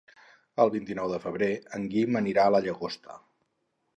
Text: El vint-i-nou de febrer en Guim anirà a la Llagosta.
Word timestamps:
El 0.63 0.71
vint-i-nou 0.75 1.11
de 1.11 1.19
febrer 1.25 1.51
en 1.79 1.85
Guim 1.93 2.19
anirà 2.23 2.45
a 2.49 2.53
la 2.57 2.65
Llagosta. 2.69 3.21